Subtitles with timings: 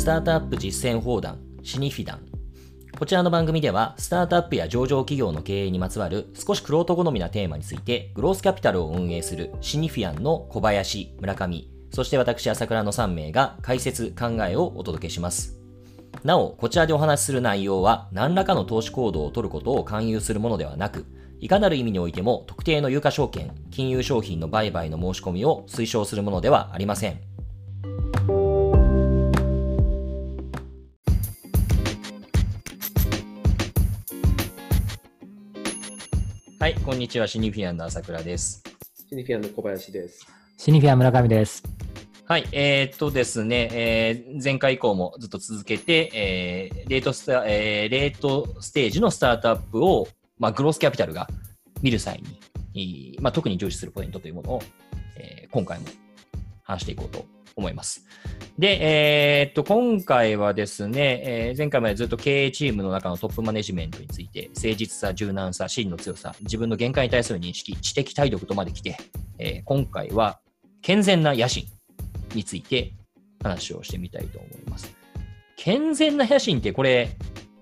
[0.00, 2.20] スタートアップ実践砲弾、シニフィダン。
[2.98, 15.60] こちらの番組では、スタートアップや上場企業の経営にまつわる少しクロート好みなテーマについて、グロースキャピタルを運営するシニフィアンの小林、村上、そして私、朝倉の3名が解説、考えをお届けします。
[16.24, 21.04] なお、こちらでお話しする内容は、何らかの投資行動を取ることを勧誘するものではなく、
[21.40, 27.29] いかなる意味においても特定の有価証券、金融商品の売買の申し込みを推奨するものではありません。
[36.60, 37.26] はい、こんにちは。
[37.26, 38.62] シニフィアンの朝倉です。
[39.08, 40.26] シニフィアンの小林です。
[40.58, 41.62] シニフィアン村上です。
[42.26, 50.06] はい、えー、っとですね、えー、前回以降もずっと続けて、えー、レートスタ、えー、レートステージのスタートアップを、
[50.38, 51.28] まあ、グロースキャピタルが
[51.80, 52.22] 見る際
[52.74, 54.62] に、まあ、特に重視するポイントというものを、
[55.16, 55.86] えー、今回も
[56.62, 57.24] 話していこうと
[57.56, 58.04] 思います。
[58.60, 58.78] で、
[59.40, 68.98] えー、っと、今回はですね、えー、前回までずっと経営チームの中のトップマネジメントについて、誠実さ、柔軟さ、真の強さ、自分の限界に対する認識、知的体力とまで来て、
[69.38, 70.40] えー、今回は
[70.82, 71.64] 健全な野心
[72.34, 72.92] について
[73.42, 74.94] 話をしてみたいと思います。
[75.56, 77.16] 健全な野心ってこれ、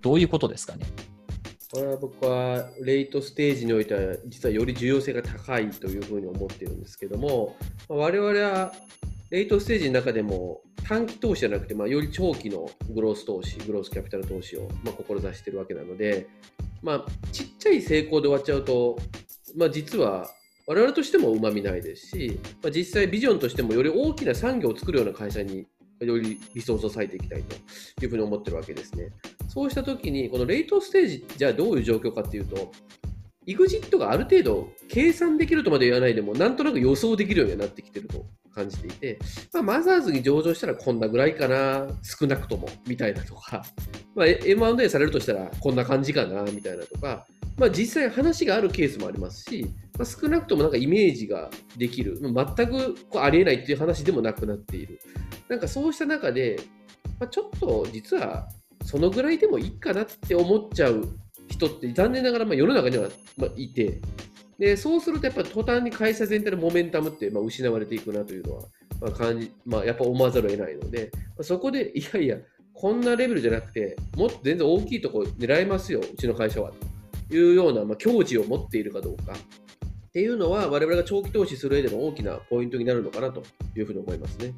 [0.00, 0.86] どういうことですかね？
[1.72, 7.56] これは僕はレイトステージにおいては実はより重要性が高いというふうに思っているんですけども
[7.88, 8.72] 我々は
[9.30, 16.28] レイトステージの中でも短期投資じゃなくて、まあ、より長期のグロース投資グロースキャピタル投資を、まあ、志しているわけなので、
[16.82, 18.98] まあ、ちっちゃい成功で終わっちゃうと、
[19.56, 20.30] まあ、実は
[20.66, 25.66] 我々としてもうまみないですし、まあ、実際ビジョンとしてもより大きな産業を作るような会社に
[26.00, 29.10] よりリソースを割いていきたいというふうに思ってるわけですね。
[29.48, 32.72] そうしたときに、このレイトステージ、じゃあどういう状況かっていうと、
[33.46, 39.18] EXIT がある程度計算できるとまで言わないでも、なんとなく予想できるようになってきてると感じていて、
[39.52, 43.64] まあ、マザーズに上場したらこんなぐらいかな、少なくとも、みたいなとか、
[44.14, 47.26] まあ、M&A されるとしたらこんな感じかな、みたいなとか、
[47.56, 49.66] まあ、実際話があるケースもありますし、
[49.98, 55.00] まあ、少なくともなんかイメージができる、まあ、全くこうありえないっていう話でもなくなっている。
[55.48, 56.58] なんかそうした中で、
[57.20, 58.48] まあ、ちょっと実は
[58.84, 61.16] そのぐらいでもいいかなって思っちゃう
[61.48, 64.00] 人って残念ながらま世の中にはまいて、
[64.58, 68.62] でそうするとやっぱり途端に会社全体のモメンタムってまあ失われていくなというのは、
[69.00, 72.36] まあ感じまあ、やっぱ思わざるを得ないので、まあそこでいやいや、
[72.72, 76.72] こんなレベルじゃなくて、もっと全然大きいところ狙えますよ、うちの会社は
[77.28, 83.42] というような、まあ、境地を持っているかどうかっていうのは、我々が長期投資する上での大きなポイントになるのかなと
[83.76, 84.54] いうふうに思いますね。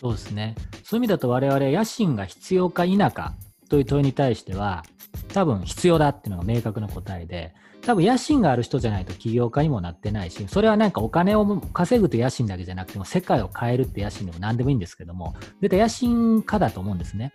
[0.00, 0.54] そうですね。
[0.82, 3.34] そういう意味だと我々野心が必要か否か
[3.68, 4.84] という問いに対しては
[5.32, 17.32] 多分必要だっていうのが明確な答えで多分野心がある人じゃないと起業家にもなってないしそれはなんかお金を稼ぐと野心だけじゃなくても世界を変えるって野心でも何でもいいんですけども絶対野心家だと思うんですね。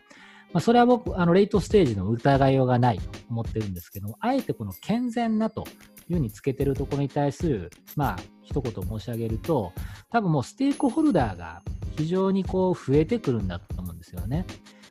[0.53, 5.65] まあ、それは僕あのレイトステージの疑いようがないと思ってるんですけどもあえてこの健全なと
[6.09, 9.73] いうふうにつけてるところに対するまあ一言申し上げると
[10.09, 11.63] 多分もうステークホルダーが
[11.97, 14.45] 非常にこう増えてくるんだと思うんですよね。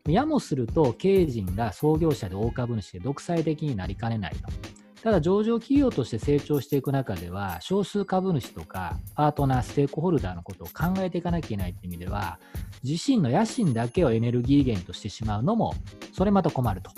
[0.09, 4.76] やもすると経営陣が創業者で大株主で独裁的になりかねないと。
[5.03, 12.39] ただ上場企業として成長していく中では少数株主とかパートナーステークホルダーのことを考えていかなきゃいけないっていう意味では
[12.83, 15.75] 自身の野心だけをエネルギー源としてしまうのも
[16.13, 16.91] それまた困ると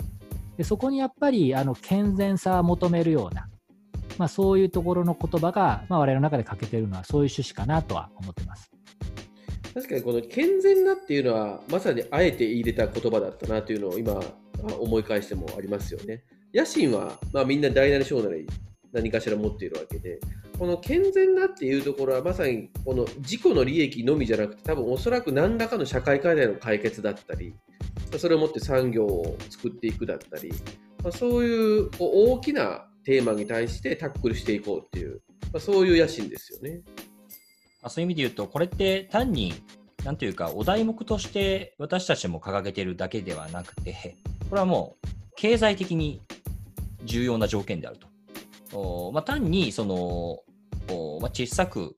[0.57, 3.47] でそこにやっぱりあの健全さを求めるような、
[4.17, 8.69] まあ、そういうところの言葉が、まあ、我々の中で欠けているのはそういう趣旨かなとは思ってます。
[9.73, 14.19] 確かにこの健全なっていうのはまさにあえて入れた言葉だったなというのを今
[14.79, 16.23] 思い返してもありますよね。
[16.53, 18.47] 野心は、まあ、みんな大なり小なり
[18.91, 20.19] 何かしら持っているわけで
[20.57, 27.53] この健全なっていうところはまさにこの自己の利益のみじゃなくて多分おそらく何らかの社会課題の解決だったり
[28.17, 30.51] それをもって産業を作っていくだったり、
[31.03, 35.21] まあ、そういう大きなテーマに対してタックルしていこうっていう、
[35.53, 36.81] まあ、そういう野心ですよね。
[37.81, 39.53] あ、そういう意味で言うと、これって単に、
[40.03, 44.17] なんというか、お題目として私たちも掲げているだけではなくて、
[44.49, 46.21] これはもう経済的に
[47.09, 47.97] 重要な条件である
[48.71, 49.11] と。
[49.11, 50.37] まあ、単にその、
[51.19, 51.95] まあ、小さく、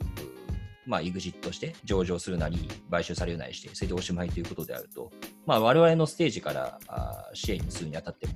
[0.86, 5.12] まあ、EXIT して上場するなり、買収されるなりして、それでおしまいということであると、
[5.46, 8.34] まあ、我々のステージからあ支援するにあたっても、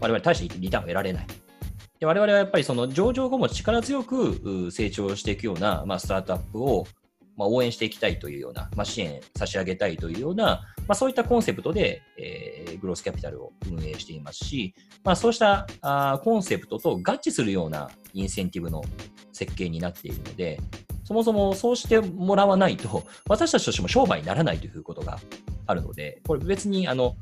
[0.00, 1.26] 我々大してリターンを得られない。
[1.98, 6.86] で我々はやっぱりその上場後も力強く成長していくような、まあ、スタートアップを、
[7.36, 14.74] まあ、応援していきたいというような、まあ、支援差し上げたいというような、まあ、そういったコンセプトで、えー、グロースキャピタルを運営していますし、
[15.04, 18.82] まあ、そうしたあコンセプトと合致するようなインセンティブの
[19.32, 20.60] 設計になっているので、
[21.04, 25.18] そもそもそうしてもらわないと、私たちとしても商売にならないということが
[25.66, 27.16] あるので、これ別にあの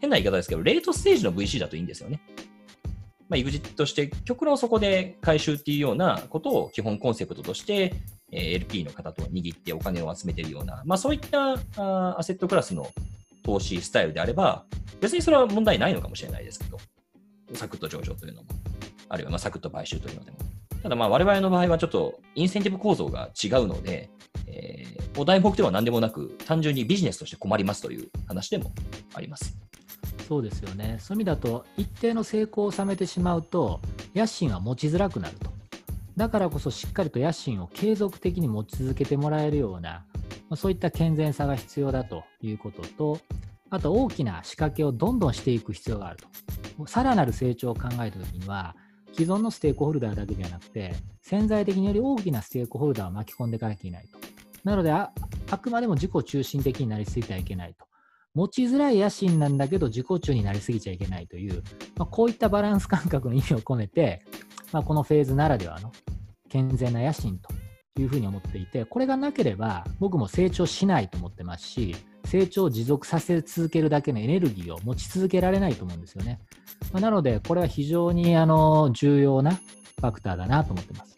[0.00, 2.20] 変な言い方ですけど、レートステージの VC だといいんですよね。
[3.28, 7.94] まあ、EXIT として極論そこで回収っていうようなことを基本コンセプトとして、
[8.36, 12.88] LP の方と握ってお金を集めているような、まあ、そういったあアセットクラスの
[13.42, 14.64] 投資スタイルであれば、
[15.00, 16.78] 別にそれは問題ないのかもしれないですけど、
[17.54, 18.48] サクッと上場というのも、
[19.08, 20.38] あるいはまあサクッと買収というのでも。
[20.82, 24.10] ただまあ我々の場合はちょっとインセンティブ構造が違うので、
[24.46, 28.72] えーお題目では何でもなく、単純にビジネスとして困りますという話でも
[29.14, 29.56] あります。
[30.26, 30.98] そうですよね。
[31.00, 33.80] そういう意味だと、一定の成功を収めてしまうと、
[34.14, 35.52] 野心は持ちづらくなると。
[36.16, 40.04] だからこそ、しっかりと野心を継続的に持ち続けてもらえるような、
[40.48, 43.18] まそういった健全さが必要だということと、
[43.70, 46.18] あと大きな仕掛けをどんどんしていく必要がある
[46.76, 46.86] と。
[46.86, 48.76] さらなる成長を考えたときには、
[49.12, 54.18] 既存のステークホルダーだけではなくて、潜在的により大きなステークホルダーを巻き込んでいかなきゃいけないと。
[54.64, 55.12] なのであ、
[55.50, 57.86] あくまでも自己中心的になりすぎてはいけないと。
[58.34, 61.62] 持ちづらい野心なんだけど自己中になりすぎちゃいけないという、
[61.96, 64.22] まあ、こういったバランス感覚の意味を込めて、
[64.74, 65.92] まあ、このフェーズならではの
[66.50, 67.48] 健全な野心と
[68.00, 71.94] いうふうに思っていて、これがなければ僕も成長しないと思ってますし、
[72.24, 76.40] 成長を持続させ続けるだけのエネルギーを持ち続けられないと思うんですよね。
[76.92, 81.13] まあなので、これは非常にあの重要なファクターだなと思ってます。